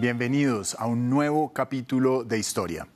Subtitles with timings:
[0.00, 2.88] Bienvenidos a un nuevo capítulo de historia.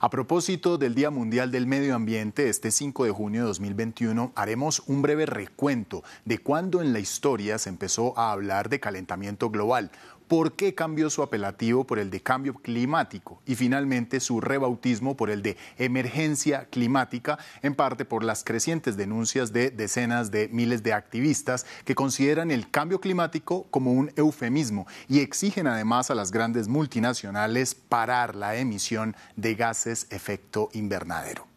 [0.00, 4.82] A propósito del Día Mundial del Medio Ambiente, este 5 de junio de 2021, haremos
[4.86, 9.90] un breve recuento de cuándo en la historia se empezó a hablar de calentamiento global,
[10.28, 15.30] por qué cambió su apelativo por el de cambio climático y finalmente su rebautismo por
[15.30, 20.92] el de emergencia climática, en parte por las crecientes denuncias de decenas de miles de
[20.92, 26.68] activistas que consideran el cambio climático como un eufemismo y exigen además a las grandes
[26.68, 31.51] multinacionales parar la emisión de gases efecto invernadero.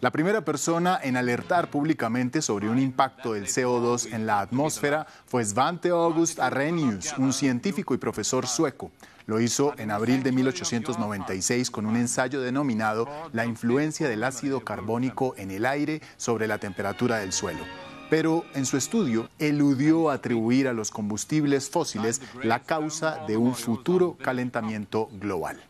[0.00, 5.42] La primera persona en alertar públicamente sobre un impacto del CO2 en la atmósfera fue
[5.42, 8.90] Svante August Arrhenius, un científico y profesor sueco.
[9.24, 15.34] Lo hizo en abril de 1896 con un ensayo denominado La influencia del ácido carbónico
[15.38, 17.64] en el aire sobre la temperatura del suelo
[18.08, 24.16] pero en su estudio eludió atribuir a los combustibles fósiles la causa de un futuro
[24.16, 25.60] calentamiento global.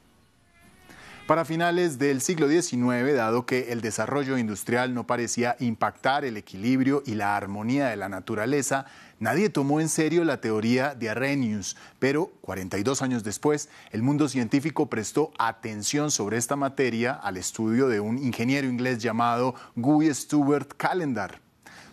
[1.26, 7.02] Para finales del siglo XIX, dado que el desarrollo industrial no parecía impactar el equilibrio
[7.04, 8.86] y la armonía de la naturaleza,
[9.18, 14.88] nadie tomó en serio la teoría de Arrhenius, pero 42 años después, el mundo científico
[14.88, 21.45] prestó atención sobre esta materia al estudio de un ingeniero inglés llamado Guy Stewart Calendar.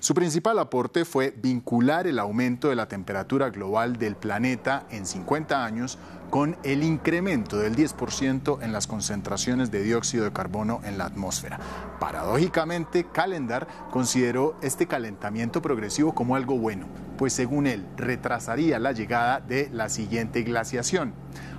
[0.04, 5.64] Su principal aporte fue vincular el aumento de la temperatura global del planeta en 50
[5.64, 5.98] años
[6.30, 11.58] con el incremento del 10% en las concentraciones de dióxido de carbono en la atmósfera.
[12.02, 16.86] Paradójicamente, Calendar consideró este calentamiento progresivo como algo bueno,
[17.18, 21.14] pues según él retrasaría la llegada de la siguiente glaciación.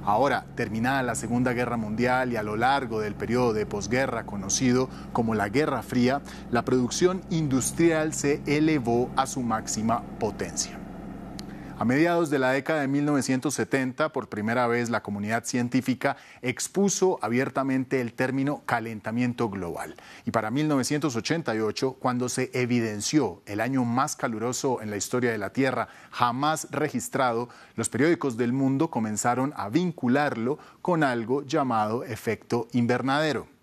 [0.05, 4.91] Ahora, terminada la Segunda Guerra Mundial y a lo largo del periodo de posguerra conocido
[5.13, 10.84] como la Guerra Fría, la producción industrial se elevó a su máxima potencia.
[11.77, 18.01] A mediados de la década de 1970, por primera vez la comunidad científica expuso abiertamente
[18.01, 19.97] el término calentamiento global.
[20.25, 25.53] Y para 1988, cuando se evidenció el año más caluroso en la historia de la
[25.53, 33.54] Tierra jamás registrado, los periódicos del mundo comenzaron a vincularlo con algo llamado efecto invernadero.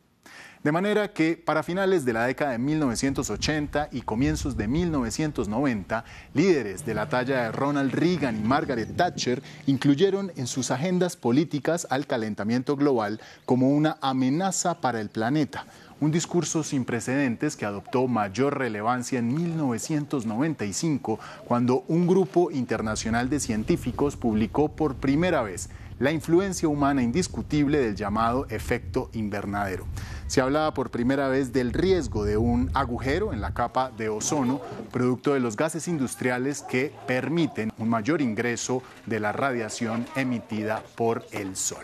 [0.64, 6.06] De manera que para finales de la década de 1980 y comienzos de 1990,
[6.36, 11.88] líderes de la talla de Ronald Reagan y Margaret Thatcher incluyeron en sus agendas políticas
[11.90, 15.66] al calentamiento global como una amenaza para el planeta,
[16.00, 23.40] un discurso sin precedentes que adoptó mayor relevancia en 1995, cuando un grupo internacional de
[23.40, 29.88] científicos publicó por primera vez la influencia humana indiscutible del llamado efecto invernadero
[30.32, 34.62] se hablaba por primera vez del riesgo de un agujero en la capa de ozono,
[34.90, 41.26] producto de los gases industriales que permiten un mayor ingreso de la radiación emitida por
[41.34, 41.84] el sol.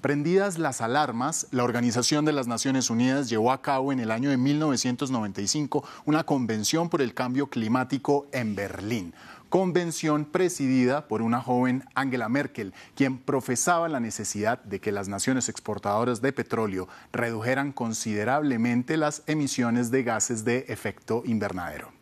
[0.00, 4.30] Prendidas las alarmas, la Organización de las Naciones Unidas llevó a cabo en el año
[4.30, 9.12] de 1995 una convención por el cambio climático en Berlín
[9.48, 15.48] convención presidida por una joven Angela Merkel, quien profesaba la necesidad de que las naciones
[15.48, 21.92] exportadoras de petróleo redujeran considerablemente las emisiones de gases de efecto invernadero.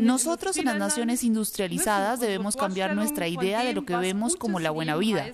[0.00, 4.70] Nosotros en las naciones industrializadas debemos cambiar nuestra idea de lo que vemos como la
[4.70, 5.26] buena vida.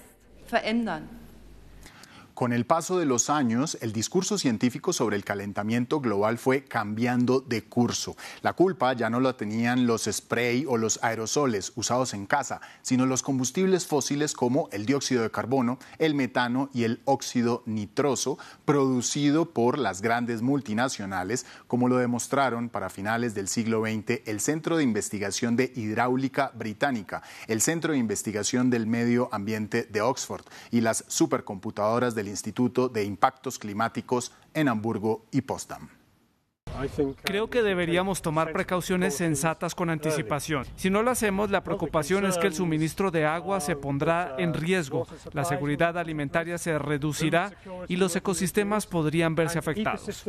[2.35, 7.39] Con el paso de los años, el discurso científico sobre el calentamiento global fue cambiando
[7.39, 8.17] de curso.
[8.43, 13.07] La culpa ya no la tenían los spray o los aerosoles usados en casa, sino
[13.07, 19.51] los combustibles fósiles como el dióxido de carbono, el metano y el óxido nitroso, producido
[19.51, 24.83] por las grandes multinacionales, como lo demostraron para finales del siglo XX el Centro de
[24.83, 31.05] Investigación de Hidráulica Británica, el Centro de Investigación del Medio Ambiente de Oxford y las
[31.07, 35.89] supercomputadoras de Instituto de Impactos Climáticos en Hamburgo y Potsdam.
[37.23, 40.67] Creo que deberíamos tomar precauciones sensatas con anticipación.
[40.77, 44.55] Si no lo hacemos, la preocupación es que el suministro de agua se pondrá en
[44.55, 47.53] riesgo, la seguridad alimentaria se reducirá
[47.89, 50.25] y los ecosistemas podrían verse afectados.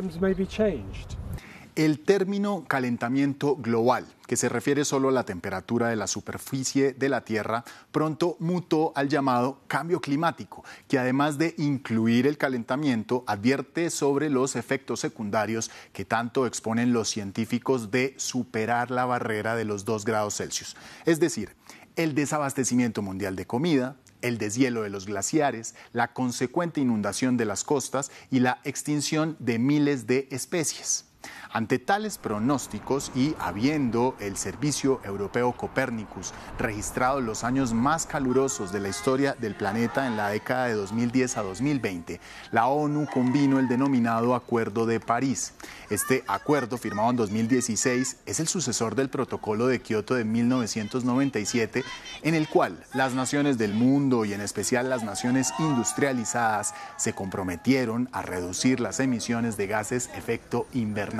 [1.75, 7.09] El término calentamiento global, que se refiere solo a la temperatura de la superficie de
[7.09, 13.89] la Tierra, pronto mutó al llamado cambio climático, que además de incluir el calentamiento, advierte
[13.89, 19.83] sobre los efectos secundarios que tanto exponen los científicos de superar la barrera de los
[19.83, 20.77] 2 grados Celsius.
[21.05, 21.57] Es decir,
[21.97, 27.65] el desabastecimiento mundial de comida, el deshielo de los glaciares, la consecuente inundación de las
[27.65, 31.04] costas y la extinción de miles de especies.
[31.51, 38.81] Ante tales pronósticos y habiendo el Servicio Europeo Copernicus registrado los años más calurosos de
[38.81, 42.19] la historia del planeta en la década de 2010 a 2020,
[42.51, 45.53] la ONU convino el denominado Acuerdo de París.
[45.89, 51.83] Este acuerdo, firmado en 2016, es el sucesor del Protocolo de Kioto de 1997,
[52.23, 58.09] en el cual las naciones del mundo y en especial las naciones industrializadas se comprometieron
[58.11, 61.14] a reducir las emisiones de gases efecto invernadero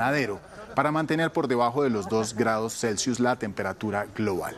[0.74, 4.56] para mantener por debajo de los 2 grados Celsius la temperatura global.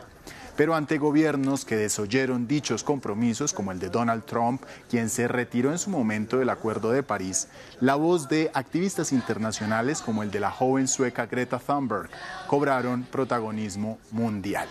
[0.55, 5.71] Pero ante gobiernos que desoyeron dichos compromisos, como el de Donald Trump, quien se retiró
[5.71, 7.47] en su momento del Acuerdo de París,
[7.79, 12.09] la voz de activistas internacionales como el de la joven sueca Greta Thunberg
[12.47, 14.67] cobraron protagonismo mundial.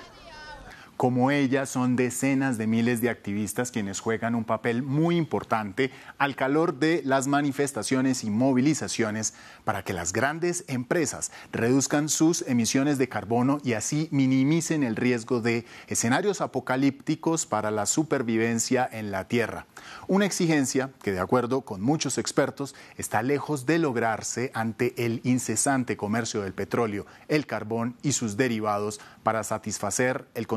[0.98, 6.34] Como ella, son decenas de miles de activistas quienes juegan un papel muy importante al
[6.34, 13.08] calor de las manifestaciones y movilizaciones para que las grandes empresas reduzcan sus emisiones de
[13.08, 19.66] carbono y así minimicen el riesgo de escenarios apocalípticos para la supervivencia en la Tierra.
[20.08, 25.96] Una exigencia que, de acuerdo con muchos expertos, está lejos de lograrse ante el incesante
[25.96, 30.48] comercio del petróleo, el carbón y sus derivados para satisfacer el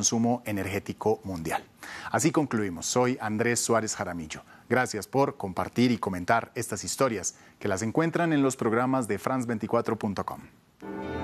[0.46, 1.64] energético mundial.
[2.12, 2.86] Así concluimos.
[2.86, 4.44] Soy Andrés Suárez Jaramillo.
[4.70, 11.21] Gracias por compartir y comentar estas historias que las encuentran en los programas de france24.com.